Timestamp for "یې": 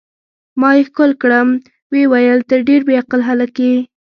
0.77-0.81, 3.65-3.75